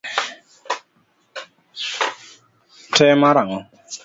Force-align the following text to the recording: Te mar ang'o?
Te 2.95 3.07
mar 3.21 3.35
ang'o? 3.43 3.59